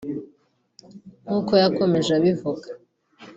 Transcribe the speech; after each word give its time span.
nk’uko 1.25 1.51
yakomeje 1.61 2.11
abivuga 2.17 2.67